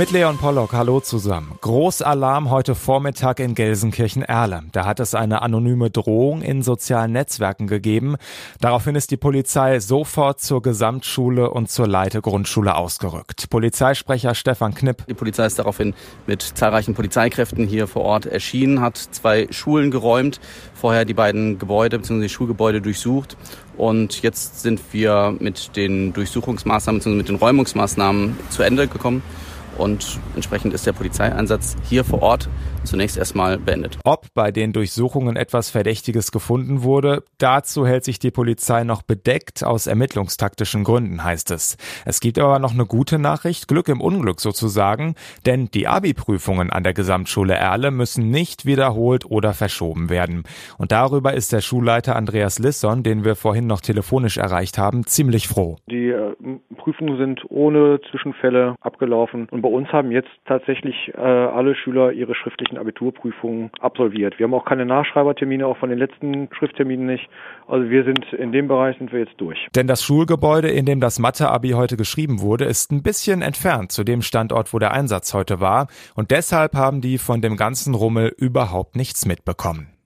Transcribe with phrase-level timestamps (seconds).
[0.00, 1.58] Mit Leon Pollock, hallo zusammen.
[1.60, 4.62] Großalarm heute Vormittag in Gelsenkirchen-Erle.
[4.72, 8.16] Da hat es eine anonyme Drohung in sozialen Netzwerken gegeben.
[8.62, 13.50] Daraufhin ist die Polizei sofort zur Gesamtschule und zur Leite Grundschule ausgerückt.
[13.50, 15.04] Polizeisprecher Stefan Knipp.
[15.06, 15.92] Die Polizei ist daraufhin
[16.26, 20.40] mit zahlreichen Polizeikräften hier vor Ort erschienen, hat zwei Schulen geräumt,
[20.72, 22.22] vorher die beiden Gebäude bzw.
[22.22, 23.36] die Schulgebäude durchsucht
[23.76, 27.14] und jetzt sind wir mit den Durchsuchungsmaßnahmen bzw.
[27.16, 29.22] mit den Räumungsmaßnahmen zu Ende gekommen
[29.78, 32.48] und entsprechend ist der Polizeieinsatz hier vor Ort
[32.84, 33.98] zunächst erstmal beendet.
[34.04, 39.64] Ob bei den Durchsuchungen etwas Verdächtiges gefunden wurde, dazu hält sich die Polizei noch bedeckt
[39.64, 41.76] aus ermittlungstaktischen Gründen, heißt es.
[42.04, 45.14] Es gibt aber noch eine gute Nachricht, Glück im Unglück sozusagen,
[45.46, 50.44] denn die Abi-Prüfungen an der Gesamtschule Erle müssen nicht wiederholt oder verschoben werden.
[50.78, 55.48] Und darüber ist der Schulleiter Andreas Lisson, den wir vorhin noch telefonisch erreicht haben, ziemlich
[55.48, 55.76] froh.
[55.90, 56.34] Die äh,
[56.76, 62.34] Prüfungen sind ohne Zwischenfälle abgelaufen und bei uns haben jetzt tatsächlich äh, alle Schüler ihre
[62.34, 64.38] schriftlichen Abiturprüfungen absolviert.
[64.38, 67.28] Wir haben auch keine Nachschreibertermine, auch von den letzten Schriftterminen nicht.
[67.66, 69.68] Also wir sind in dem Bereich sind wir jetzt durch.
[69.74, 74.04] Denn das Schulgebäude, in dem das Mathe-Abi heute geschrieben wurde, ist ein bisschen entfernt zu
[74.04, 75.88] dem Standort, wo der Einsatz heute war.
[76.14, 79.99] Und deshalb haben die von dem ganzen Rummel überhaupt nichts mitbekommen.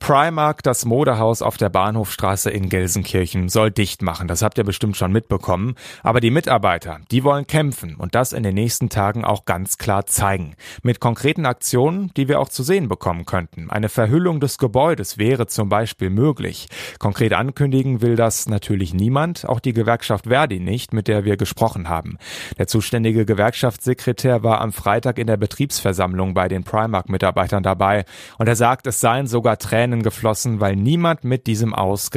[0.00, 4.26] Primark, das Modehaus auf der Bahnhofstraße in Gelsenkirchen, soll dicht machen.
[4.26, 5.76] Das habt ihr bestimmt schon mitbekommen.
[6.02, 10.06] Aber die Mitarbeiter, die wollen kämpfen und das in den nächsten Tagen auch ganz klar
[10.06, 10.56] zeigen.
[10.82, 13.70] Mit konkreten Aktionen, die wir auch zu sehen bekommen könnten.
[13.70, 16.68] Eine Verhüllung des Gebäudes wäre zum Beispiel möglich.
[16.98, 21.88] Konkret ankündigen will das natürlich niemand, auch die Gewerkschaft Verdi nicht, mit der wir gesprochen
[21.90, 22.16] haben.
[22.58, 28.06] Der zuständige Gewerkschaftssekretär war am Freitag in der Betriebsversammlung bei den Primark-Mitarbeitern dabei
[28.38, 32.10] und er sagt, es seien sogar Tränen Tränen geflossen, weil niemand mit diesem Aus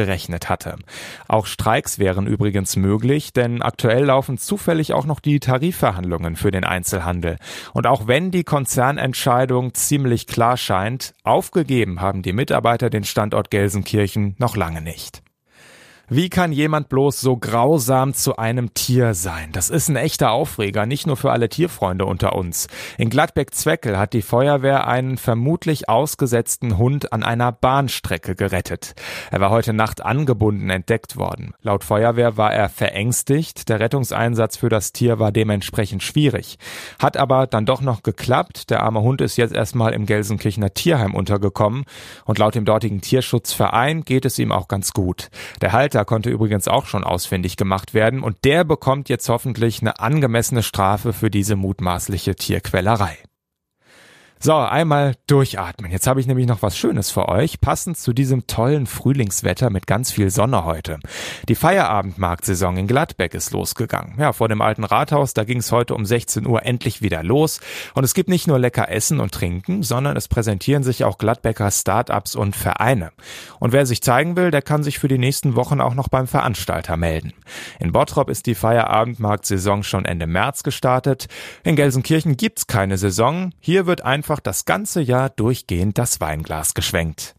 [0.50, 0.76] hatte.
[1.28, 6.66] Auch Streiks wären übrigens möglich, denn aktuell laufen zufällig auch noch die Tarifverhandlungen für den
[6.66, 7.38] Einzelhandel.
[7.74, 14.36] Und auch wenn die Konzernentscheidung ziemlich klar scheint, aufgegeben haben die Mitarbeiter den Standort Gelsenkirchen
[14.38, 15.23] noch lange nicht.
[16.16, 19.50] Wie kann jemand bloß so grausam zu einem Tier sein?
[19.52, 22.68] Das ist ein echter Aufreger, nicht nur für alle Tierfreunde unter uns.
[23.00, 28.94] In Gladbeck-Zweckel hat die Feuerwehr einen vermutlich ausgesetzten Hund an einer Bahnstrecke gerettet.
[29.32, 31.56] Er war heute Nacht angebunden entdeckt worden.
[31.64, 33.68] Laut Feuerwehr war er verängstigt.
[33.68, 36.60] Der Rettungseinsatz für das Tier war dementsprechend schwierig.
[37.00, 38.70] Hat aber dann doch noch geklappt.
[38.70, 41.86] Der arme Hund ist jetzt erstmal im Gelsenkirchener Tierheim untergekommen.
[42.24, 45.32] Und laut dem dortigen Tierschutzverein geht es ihm auch ganz gut.
[45.60, 49.82] Der Halter Täter konnte übrigens auch schon ausfindig gemacht werden und der bekommt jetzt hoffentlich
[49.82, 53.18] eine angemessene Strafe für diese mutmaßliche Tierquälerei.
[54.46, 55.90] So, einmal durchatmen.
[55.90, 59.88] Jetzt habe ich nämlich noch was Schönes für euch, passend zu diesem tollen Frühlingswetter mit
[59.88, 61.00] ganz viel Sonne heute.
[61.48, 64.16] Die Feierabendmarktsaison in Gladbeck ist losgegangen.
[64.20, 67.62] Ja, vor dem alten Rathaus, da ging es heute um 16 Uhr endlich wieder los.
[67.94, 71.72] Und es gibt nicht nur lecker Essen und Trinken, sondern es präsentieren sich auch Gladbecker
[71.72, 73.14] Startups und Vereine.
[73.62, 76.28] Und wer sich zeigen will, der kann sich für die nächsten Wochen auch noch beim
[76.28, 77.32] Veranstalter melden.
[77.80, 81.28] In Bottrop ist die Feierabendmarktsaison schon Ende März gestartet.
[81.64, 83.54] In Gelsenkirchen gibt's keine Saison.
[83.62, 87.36] Hier wird einfach einfach das ganze Jahr durchgehend das Weinglas geschwenkt.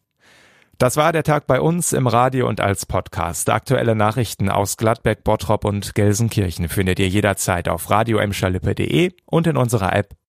[0.78, 3.50] Das war der Tag bei uns im Radio und als Podcast.
[3.50, 9.92] Aktuelle Nachrichten aus Gladbeck, Bottrop und Gelsenkirchen findet ihr jederzeit auf radioemschalippe.de und in unserer
[9.92, 10.14] App